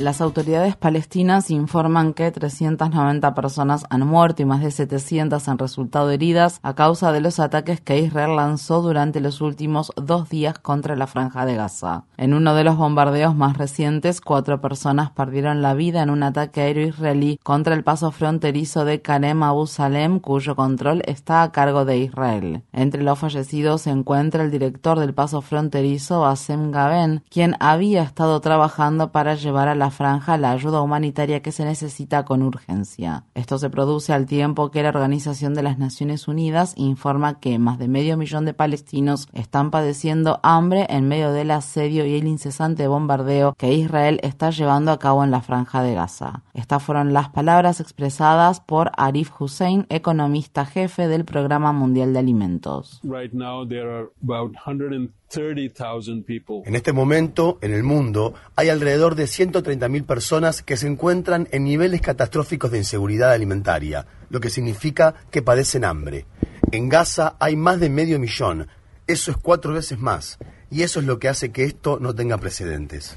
[0.00, 6.10] Las autoridades palestinas informan que 390 personas han muerto y más de 700 han resultado
[6.10, 10.96] heridas a causa de los ataques que Israel lanzó durante los últimos dos días contra
[10.96, 12.04] la franja de Gaza.
[12.16, 16.62] En uno de los bombardeos más recientes, cuatro personas perdieron la vida en un ataque
[16.62, 21.84] aéreo israelí contra el paso fronterizo de Karem Abu Salem, cuyo control está a cargo
[21.84, 22.62] de Israel.
[22.72, 28.40] Entre los fallecidos se encuentra el director del paso fronterizo, Asem Gaben, quien había estado
[28.40, 33.24] trabajando para llevar a la franja la ayuda humanitaria que se necesita con urgencia.
[33.34, 37.78] Esto se produce al tiempo que la Organización de las Naciones Unidas informa que más
[37.78, 42.86] de medio millón de palestinos están padeciendo hambre en medio del asedio y el incesante
[42.88, 46.42] bombardeo que Israel está llevando a cabo en la franja de Gaza.
[46.54, 53.00] Estas fueron las palabras expresadas por Arif Hussein, economista jefe del Programa Mundial de Alimentos.
[56.66, 61.62] En este momento, en el mundo, hay alrededor de 130.000 personas que se encuentran en
[61.62, 66.26] niveles catastróficos de inseguridad alimentaria, lo que significa que padecen hambre.
[66.72, 68.66] En Gaza hay más de medio millón.
[69.06, 70.38] Eso es cuatro veces más.
[70.68, 73.16] Y eso es lo que hace que esto no tenga precedentes.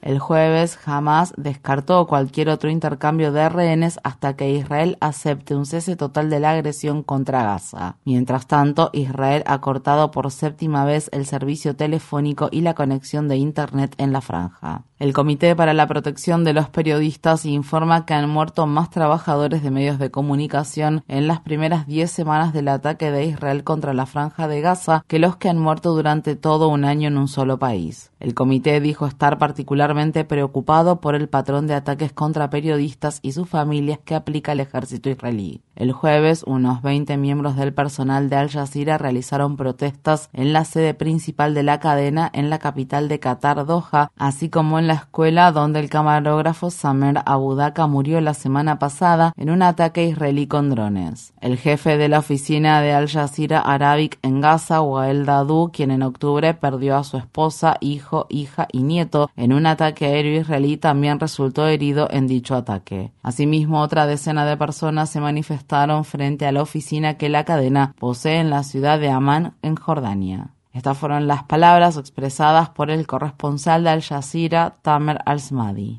[0.00, 5.96] El jueves Hamas descartó cualquier otro intercambio de rehenes hasta que Israel acepte un cese
[5.96, 7.96] total de la agresión contra Gaza.
[8.04, 13.36] Mientras tanto, Israel ha cortado por séptima vez el servicio telefónico y la conexión de
[13.36, 14.84] Internet en la franja.
[14.98, 19.70] El Comité para la Protección de los Periodistas informa que han muerto más trabajadores de
[19.70, 24.48] medios de comunicación en las primeras 10 semanas del ataque de Israel contra la franja
[24.48, 28.10] de Gaza que los que han muerto durante todo un año en un solo país.
[28.18, 33.48] El comité dijo estar particularmente preocupado por el patrón de ataques contra periodistas y sus
[33.48, 35.62] familias que aplica el ejército israelí.
[35.76, 40.92] El jueves, unos 20 miembros del personal de Al Jazeera realizaron protestas en la sede
[40.94, 45.52] principal de la cadena en la capital de Qatar, Doha, así como en la escuela
[45.52, 51.32] donde el camarógrafo Samer Abudaka murió la semana pasada en un ataque israelí con drones.
[51.40, 56.02] El jefe de la oficina de Al Jazeera Arabic en Gaza, Wael Dadu, quien en
[56.02, 61.20] octubre perdió a su esposa, hijo, hija y nieto en un ataque aéreo israelí, también
[61.20, 63.12] resultó herido en dicho ataque.
[63.22, 65.68] Asimismo, otra decena de personas se manifestó
[66.02, 70.50] frente a la oficina que la cadena posee en la ciudad de Amán, en Jordania.
[70.78, 75.98] Estas fueron las palabras expresadas por el corresponsal de Al Jazeera, Tamer Al-Smadi.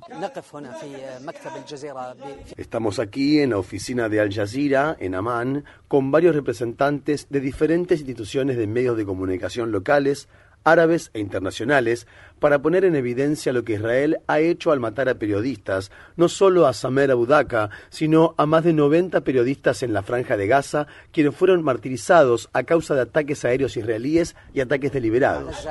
[2.56, 8.00] Estamos aquí en la oficina de Al Jazeera, en Amán, con varios representantes de diferentes
[8.00, 10.30] instituciones de medios de comunicación locales,
[10.64, 12.08] árabes e internacionales
[12.40, 16.68] para poner en evidencia lo que Israel ha hecho al matar a periodistas, no solo
[16.68, 21.36] a Samer Abudaka, sino a más de 90 periodistas en la franja de Gaza, quienes
[21.36, 25.68] fueron martirizados a causa de ataques aéreos israelíes y ataques deliberados.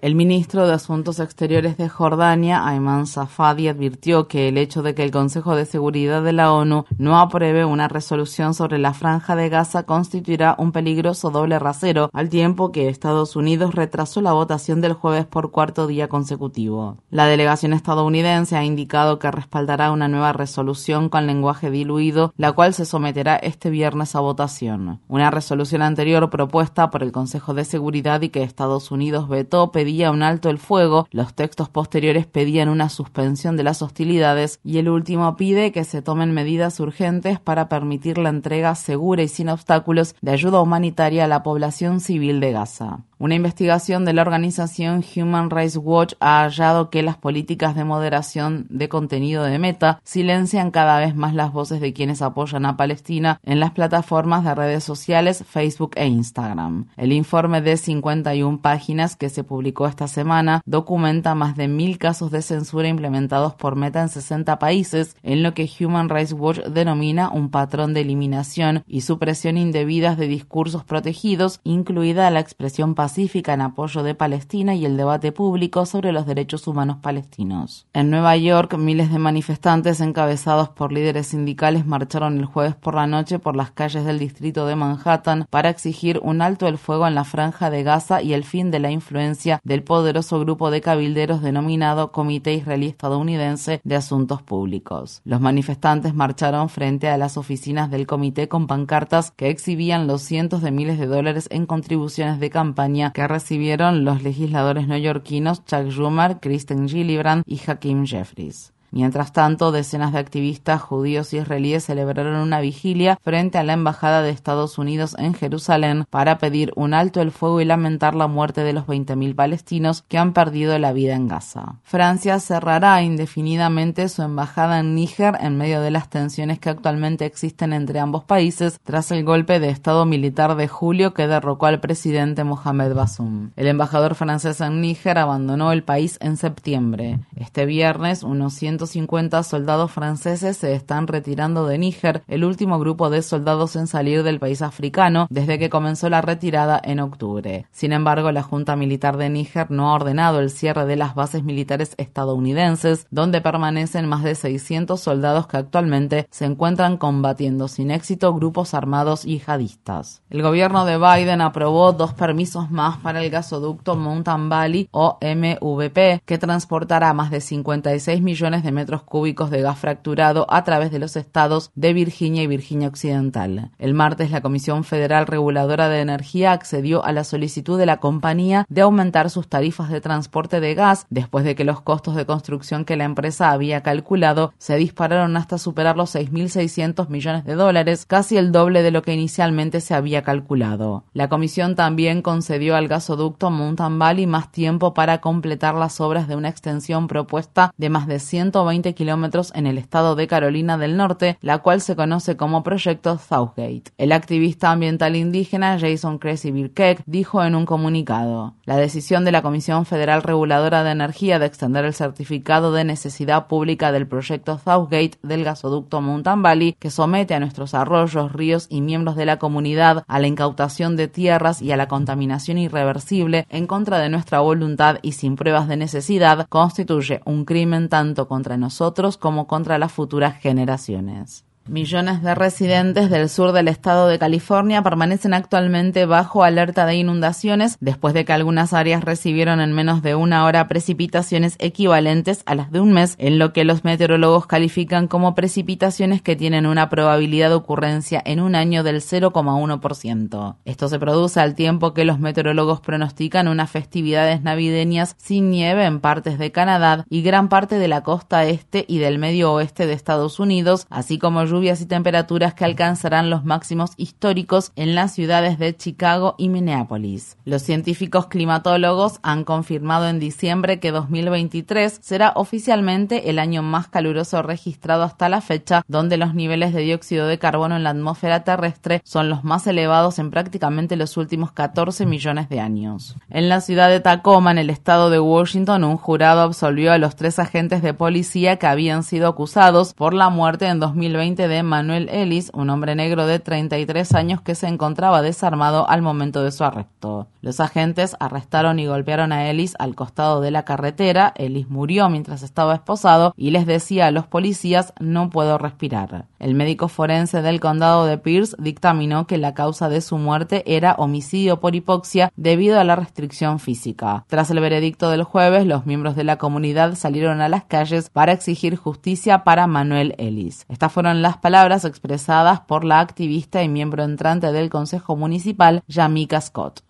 [0.00, 5.04] El ministro de Asuntos Exteriores de Jordania, Ayman Safadi, advirtió que el hecho de que
[5.04, 9.48] el Consejo de Seguridad de la ONU no apruebe una resolución sobre la franja de
[9.48, 14.94] Gaza constituirá un peligroso doble rasero, al tiempo que Estados Unidos retrasó la votación del
[14.94, 16.98] jueves por cuarto día consecutivo.
[17.10, 22.74] La delegación estadounidense ha indicado que respaldará una nueva resolución con lenguaje diluido, la cual
[22.74, 25.00] se someterá este viernes a votación.
[25.08, 30.10] Una resolución anterior propuesta por el Consejo de Seguridad y que Estados Unidos vetó pedía
[30.10, 34.88] un alto el fuego, los textos posteriores pedían una suspensión de las hostilidades y el
[34.88, 40.14] último pide que se tomen medidas urgentes para permitir la entrega segura y sin obstáculos
[40.20, 43.04] de ayuda humanitaria a la población civil de Gaza.
[43.22, 48.66] Una investigación de la organización Human Rights Watch ha hallado que las políticas de moderación
[48.68, 53.38] de contenido de Meta silencian cada vez más las voces de quienes apoyan a Palestina
[53.44, 56.88] en las plataformas de redes sociales Facebook e Instagram.
[56.96, 62.32] El informe de 51 páginas que se publicó esta semana documenta más de mil casos
[62.32, 67.30] de censura implementados por Meta en 60 países, en lo que Human Rights Watch denomina
[67.30, 73.52] un patrón de eliminación y supresión indebidas de discursos protegidos, incluida la expresión pacífica pacífica
[73.52, 77.86] en apoyo de Palestina y el debate público sobre los derechos humanos palestinos.
[77.92, 83.06] En Nueva York, miles de manifestantes encabezados por líderes sindicales marcharon el jueves por la
[83.06, 87.14] noche por las calles del distrito de Manhattan para exigir un alto el fuego en
[87.14, 91.42] la franja de Gaza y el fin de la influencia del poderoso grupo de cabilderos
[91.42, 95.20] denominado Comité Israelí Estadounidense de Asuntos Públicos.
[95.26, 100.62] Los manifestantes marcharon frente a las oficinas del comité con pancartas que exhibían los cientos
[100.62, 106.38] de miles de dólares en contribuciones de campaña que recibieron los legisladores neoyorquinos Chuck Schumer,
[106.40, 108.71] Kristen Gillibrand y Hakeem Jeffries.
[108.92, 114.20] Mientras tanto, decenas de activistas judíos y israelíes celebraron una vigilia frente a la Embajada
[114.20, 118.62] de Estados Unidos en Jerusalén para pedir un alto el fuego y lamentar la muerte
[118.62, 121.76] de los 20.000 palestinos que han perdido la vida en Gaza.
[121.84, 127.72] Francia cerrará indefinidamente su embajada en Níger en medio de las tensiones que actualmente existen
[127.72, 132.44] entre ambos países tras el golpe de Estado militar de julio que derrocó al presidente
[132.44, 133.52] Mohamed Bazoum.
[133.56, 137.20] El embajador francés en Níger abandonó el país en septiembre.
[137.36, 143.10] Este viernes, unos 100 150 soldados franceses se están retirando de Níger, el último grupo
[143.10, 147.66] de soldados en salir del país africano desde que comenzó la retirada en octubre.
[147.70, 151.44] Sin embargo, la Junta Militar de Níger no ha ordenado el cierre de las bases
[151.44, 158.34] militares estadounidenses, donde permanecen más de 600 soldados que actualmente se encuentran combatiendo sin éxito
[158.34, 160.22] grupos armados yihadistas.
[160.30, 166.22] El gobierno de Biden aprobó dos permisos más para el gasoducto Mountain Valley o MVP,
[166.24, 171.16] que transportará más de 56 millones metros cúbicos de gas fracturado a través de los
[171.16, 173.70] estados de Virginia y Virginia Occidental.
[173.78, 178.66] El martes, la Comisión Federal Reguladora de Energía accedió a la solicitud de la compañía
[178.68, 182.84] de aumentar sus tarifas de transporte de gas después de que los costos de construcción
[182.84, 188.36] que la empresa había calculado se dispararon hasta superar los 6.600 millones de dólares, casi
[188.36, 191.04] el doble de lo que inicialmente se había calculado.
[191.12, 196.36] La comisión también concedió al gasoducto Mountain Valley más tiempo para completar las obras de
[196.36, 200.96] una extensión propuesta de más de 100 120 kilómetros en el estado de Carolina del
[200.96, 203.84] Norte, la cual se conoce como Proyecto Southgate.
[203.98, 209.42] El activista ambiental indígena Jason Cressy Birkek dijo en un comunicado: La decisión de la
[209.42, 215.18] Comisión Federal Reguladora de Energía de extender el certificado de necesidad pública del proyecto Southgate
[215.22, 220.04] del gasoducto Mountain Valley, que somete a nuestros arroyos, ríos y miembros de la comunidad
[220.06, 224.98] a la incautación de tierras y a la contaminación irreversible en contra de nuestra voluntad
[225.02, 229.92] y sin pruebas de necesidad, constituye un crimen tanto contra contra nosotros como contra las
[229.92, 231.44] futuras generaciones.
[231.68, 237.76] Millones de residentes del sur del estado de California permanecen actualmente bajo alerta de inundaciones
[237.80, 242.72] después de que algunas áreas recibieron en menos de una hora precipitaciones equivalentes a las
[242.72, 247.50] de un mes, en lo que los meteorólogos califican como precipitaciones que tienen una probabilidad
[247.50, 250.56] de ocurrencia en un año del 0,1%.
[250.64, 256.00] Esto se produce al tiempo que los meteorólogos pronostican unas festividades navideñas sin nieve en
[256.00, 259.92] partes de Canadá y gran parte de la costa este y del medio oeste de
[259.92, 265.58] Estados Unidos, así como lluvias y temperaturas que alcanzarán los máximos históricos en las ciudades
[265.58, 267.36] de Chicago y Minneapolis.
[267.44, 274.40] Los científicos climatólogos han confirmado en diciembre que 2023 será oficialmente el año más caluroso
[274.42, 279.02] registrado hasta la fecha, donde los niveles de dióxido de carbono en la atmósfera terrestre
[279.04, 283.16] son los más elevados en prácticamente los últimos 14 millones de años.
[283.28, 287.14] En la ciudad de Tacoma, en el estado de Washington, un jurado absolvió a los
[287.16, 292.08] tres agentes de policía que habían sido acusados por la muerte en 2020 de Manuel
[292.08, 296.64] Ellis, un hombre negro de 33 años que se encontraba desarmado al momento de su
[296.64, 297.28] arresto.
[297.40, 301.32] Los agentes arrestaron y golpearon a Ellis al costado de la carretera.
[301.36, 306.26] Ellis murió mientras estaba esposado y les decía a los policías no puedo respirar.
[306.38, 310.94] El médico forense del condado de Pierce dictaminó que la causa de su muerte era
[310.98, 314.24] homicidio por hipoxia debido a la restricción física.
[314.28, 318.32] Tras el veredicto del jueves, los miembros de la comunidad salieron a las calles para
[318.32, 320.66] exigir justicia para Manuel Ellis.
[320.68, 326.40] Estas fueron las palabras expresadas por la activista y miembro entrante del Consejo Municipal, Yamika
[326.40, 326.80] Scott.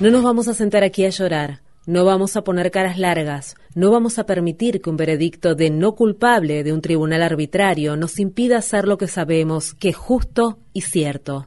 [0.00, 3.90] No nos vamos a sentar aquí a llorar, no vamos a poner caras largas, no
[3.90, 8.58] vamos a permitir que un veredicto de no culpable de un tribunal arbitrario nos impida
[8.58, 11.46] hacer lo que sabemos que es justo y cierto.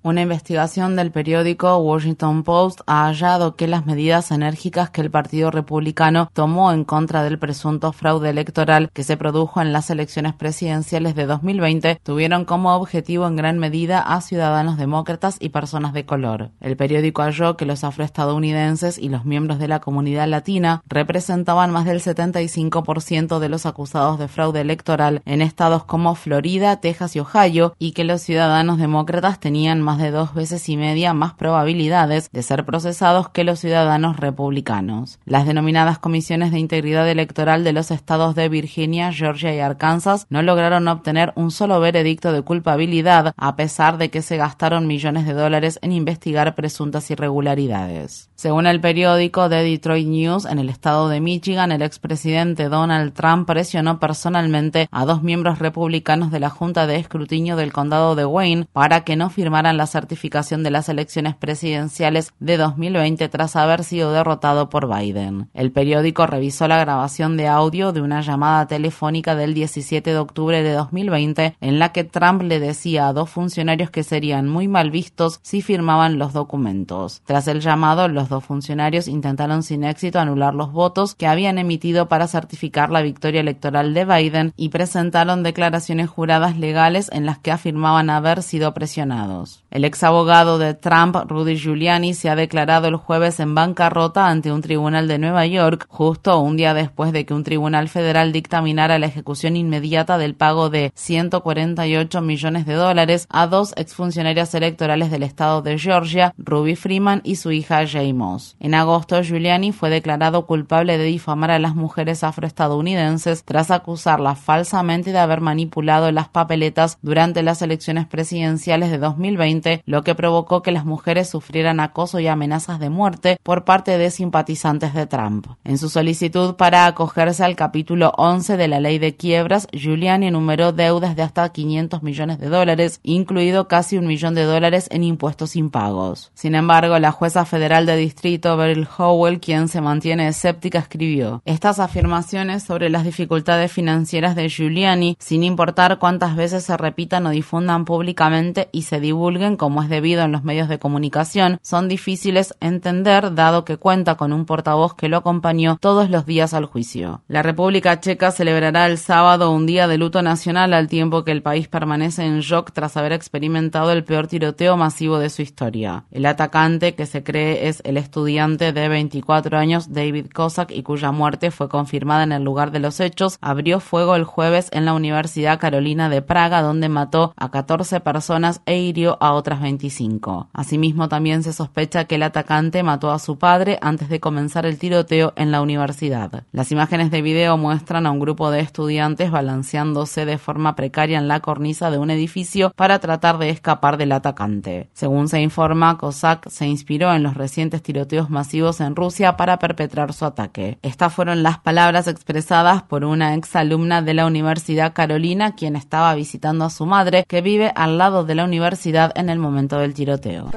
[0.00, 5.50] Una investigación del periódico Washington Post ha hallado que las medidas enérgicas que el Partido
[5.50, 11.16] Republicano tomó en contra del presunto fraude electoral que se produjo en las elecciones presidenciales
[11.16, 16.50] de 2020 tuvieron como objetivo en gran medida a ciudadanos demócratas y personas de color.
[16.60, 21.86] El periódico halló que los afroestadounidenses y los miembros de la comunidad latina representaban más
[21.86, 27.74] del 75% de los acusados de fraude electoral en estados como Florida, Texas y Ohio
[27.80, 32.42] y que los ciudadanos demócratas tenían más de dos veces y media más probabilidades de
[32.42, 35.18] ser procesados que los ciudadanos republicanos.
[35.24, 40.42] Las denominadas comisiones de integridad electoral de los estados de Virginia, Georgia y Arkansas no
[40.42, 45.32] lograron obtener un solo veredicto de culpabilidad a pesar de que se gastaron millones de
[45.32, 48.28] dólares en investigar presuntas irregularidades.
[48.34, 53.46] Según el periódico The Detroit News, en el estado de Michigan, el expresidente Donald Trump
[53.46, 58.66] presionó personalmente a dos miembros republicanos de la Junta de Escrutinio del Condado de Wayne
[58.72, 64.12] para que no firmaran la certificación de las elecciones presidenciales de 2020 tras haber sido
[64.12, 65.48] derrotado por Biden.
[65.54, 70.62] El periódico revisó la grabación de audio de una llamada telefónica del 17 de octubre
[70.62, 74.90] de 2020 en la que Trump le decía a dos funcionarios que serían muy mal
[74.90, 77.22] vistos si firmaban los documentos.
[77.24, 82.08] Tras el llamado, los dos funcionarios intentaron sin éxito anular los votos que habían emitido
[82.08, 87.52] para certificar la victoria electoral de Biden y presentaron declaraciones juradas legales en las que
[87.52, 89.62] afirmaban haber sido presionados.
[89.70, 94.50] El ex abogado de Trump, Rudy Giuliani, se ha declarado el jueves en bancarrota ante
[94.50, 98.98] un tribunal de Nueva York, justo un día después de que un tribunal federal dictaminara
[98.98, 105.22] la ejecución inmediata del pago de 148 millones de dólares a dos exfuncionarias electorales del
[105.22, 108.56] estado de Georgia, Ruby Freeman y su hija Jay Moss.
[108.60, 115.12] En agosto, Giuliani fue declarado culpable de difamar a las mujeres afroestadounidenses tras acusarlas falsamente
[115.12, 120.72] de haber manipulado las papeletas durante las elecciones presidenciales de 2020 lo que provocó que
[120.72, 125.46] las mujeres sufrieran acoso y amenazas de muerte por parte de simpatizantes de Trump.
[125.64, 130.72] En su solicitud para acogerse al capítulo 11 de la ley de quiebras, Giuliani enumeró
[130.72, 135.56] deudas de hasta 500 millones de dólares, incluido casi un millón de dólares en impuestos
[135.56, 136.30] impagos.
[136.34, 141.78] Sin embargo, la jueza federal de distrito Beryl Howell, quien se mantiene escéptica, escribió: Estas
[141.80, 147.84] afirmaciones sobre las dificultades financieras de Giuliani, sin importar cuántas veces se repitan o difundan
[147.84, 153.34] públicamente y se divulguen como es debido en los medios de comunicación, son difíciles entender
[153.34, 157.22] dado que cuenta con un portavoz que lo acompañó todos los días al juicio.
[157.28, 161.42] La República Checa celebrará el sábado un día de luto nacional al tiempo que el
[161.42, 166.04] país permanece en shock tras haber experimentado el peor tiroteo masivo de su historia.
[166.10, 171.12] El atacante, que se cree es el estudiante de 24 años David Kozak y cuya
[171.12, 174.94] muerte fue confirmada en el lugar de los hechos, abrió fuego el jueves en la
[174.94, 180.48] Universidad Carolina de Praga donde mató a 14 personas e hirió a otras 25.
[180.52, 184.78] Asimismo, también se sospecha que el atacante mató a su padre antes de comenzar el
[184.78, 186.44] tiroteo en la universidad.
[186.52, 191.28] Las imágenes de video muestran a un grupo de estudiantes balanceándose de forma precaria en
[191.28, 194.88] la cornisa de un edificio para tratar de escapar del atacante.
[194.92, 200.12] Según se informa, Cossack se inspiró en los recientes tiroteos masivos en Rusia para perpetrar
[200.12, 200.78] su ataque.
[200.82, 206.64] Estas fueron las palabras expresadas por una exalumna de la Universidad Carolina, quien estaba visitando
[206.64, 210.50] a su madre, que vive al lado de la universidad en el momento del tiroteo.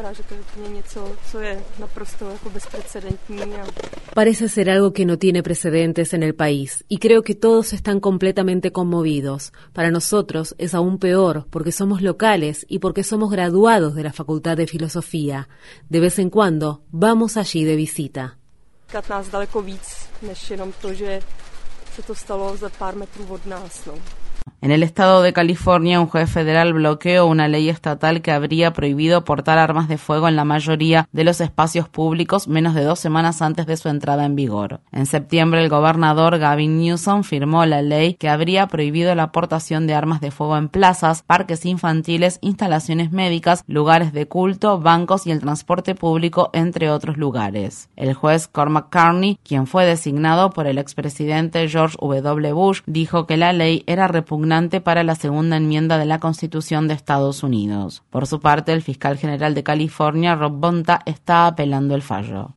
[4.13, 8.00] Parece ser algo que no tiene precedentes en el país y creo que todos están
[8.00, 9.54] completamente conmovidos.
[9.74, 14.58] Para nosotros es aún peor porque somos locales y porque somos graduados de la Facultad
[14.58, 15.50] de Filosofía.
[15.90, 18.38] De vez en cuando vamos allí de visita.
[24.63, 29.25] En el estado de California, un juez federal bloqueó una ley estatal que habría prohibido
[29.25, 33.41] portar armas de fuego en la mayoría de los espacios públicos menos de dos semanas
[33.41, 34.81] antes de su entrada en vigor.
[34.91, 39.95] En septiembre, el gobernador Gavin Newsom firmó la ley que habría prohibido la aportación de
[39.95, 45.39] armas de fuego en plazas, parques infantiles, instalaciones médicas, lugares de culto, bancos y el
[45.39, 47.89] transporte público, entre otros lugares.
[47.95, 52.53] El juez Cormac Carney, quien fue designado por el expresidente George W.
[52.53, 56.93] Bush, dijo que la ley era repugnante para la segunda enmienda de la Constitución de
[56.93, 58.01] Estados Unidos.
[58.09, 62.55] Por su parte, el fiscal general de California, Rob Bonta, está apelando el fallo.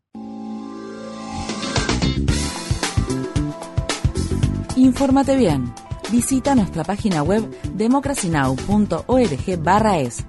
[4.77, 5.75] Infórmate bien.
[6.13, 7.43] Visita nuestra página web
[7.75, 10.25] democracynow.org/es.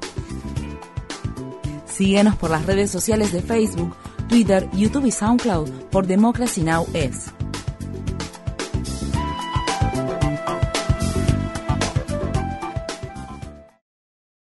[1.85, 3.95] Síguenos por las redes sociales de Facebook,
[4.27, 6.87] Twitter, YouTube y SoundCloud por Democracy Now!
[6.93, 7.34] es.